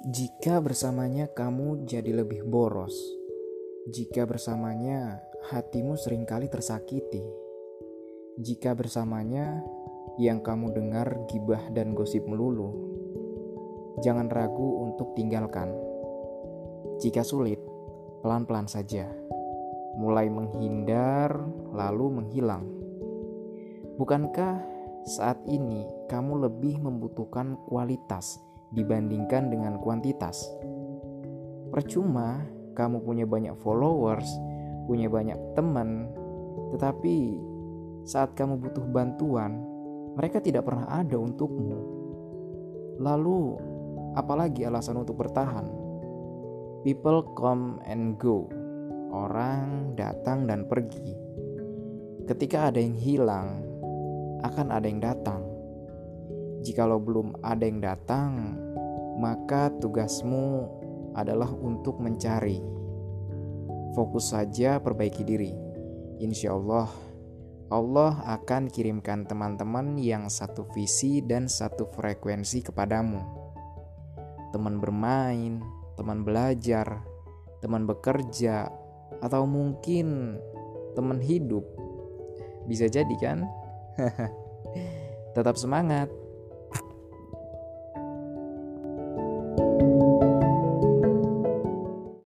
Jika 0.00 0.64
bersamanya 0.64 1.28
kamu 1.28 1.84
jadi 1.84 2.24
lebih 2.24 2.48
boros, 2.48 2.96
jika 3.92 4.24
bersamanya 4.24 5.20
hatimu 5.52 5.92
sering 6.00 6.24
kali 6.24 6.48
tersakiti, 6.48 7.20
jika 8.40 8.72
bersamanya 8.72 9.60
yang 10.16 10.40
kamu 10.40 10.72
dengar 10.72 11.28
gibah 11.28 11.60
dan 11.76 11.92
gosip 11.92 12.24
melulu, 12.24 12.72
jangan 14.00 14.32
ragu 14.32 14.88
untuk 14.88 15.12
tinggalkan. 15.12 15.68
Jika 17.04 17.20
sulit, 17.20 17.60
pelan-pelan 18.24 18.72
saja, 18.72 19.04
mulai 20.00 20.32
menghindar 20.32 21.44
lalu 21.76 22.24
menghilang. 22.24 22.64
Bukankah 24.00 24.64
saat 25.04 25.44
ini 25.44 25.84
kamu 26.08 26.48
lebih 26.48 26.80
membutuhkan 26.80 27.60
kualitas? 27.68 28.40
Dibandingkan 28.74 29.50
dengan 29.50 29.78
kuantitas. 29.82 30.46
Percuma 31.70 32.46
kamu 32.74 33.02
punya 33.02 33.26
banyak 33.26 33.54
followers, 33.62 34.26
punya 34.86 35.06
banyak 35.06 35.38
teman, 35.54 36.10
tetapi 36.74 37.38
saat 38.06 38.34
kamu 38.34 38.58
butuh 38.58 38.86
bantuan, 38.90 39.62
mereka 40.18 40.42
tidak 40.42 40.66
pernah 40.66 40.86
ada 40.90 41.14
untukmu. 41.14 41.78
Lalu, 42.98 43.56
apalagi 44.18 44.66
alasan 44.66 44.98
untuk 44.98 45.20
bertahan? 45.20 45.66
People 46.82 47.22
come 47.36 47.78
and 47.86 48.16
go. 48.16 48.48
Orang 49.10 49.94
datang 49.98 50.46
dan 50.46 50.64
pergi. 50.70 51.12
Ketika 52.26 52.70
ada 52.70 52.78
yang 52.78 52.94
hilang, 52.94 53.66
akan 54.46 54.70
ada 54.70 54.86
yang 54.86 55.02
datang. 55.02 55.42
Jikalau 56.60 57.00
belum 57.00 57.40
ada 57.40 57.64
yang 57.64 57.80
datang, 57.80 58.59
maka 59.20 59.68
tugasmu 59.76 60.64
adalah 61.12 61.52
untuk 61.52 62.00
mencari. 62.00 62.56
Fokus 63.92 64.32
saja 64.32 64.80
perbaiki 64.80 65.20
diri. 65.20 65.52
Insya 66.24 66.56
Allah, 66.56 66.88
Allah 67.68 68.24
akan 68.40 68.72
kirimkan 68.72 69.28
teman-teman 69.28 70.00
yang 70.00 70.32
satu 70.32 70.64
visi 70.72 71.20
dan 71.20 71.46
satu 71.46 71.84
frekuensi 71.92 72.64
kepadamu. 72.64 73.20
Teman 74.56 74.80
bermain, 74.80 75.60
teman 76.00 76.24
belajar, 76.24 77.04
teman 77.60 77.84
bekerja, 77.84 78.72
atau 79.20 79.44
mungkin 79.44 80.40
teman 80.96 81.20
hidup. 81.20 81.62
Bisa 82.64 82.88
jadi 82.88 83.14
kan? 83.20 83.44
Tetap 85.36 85.54
semangat. 85.60 86.08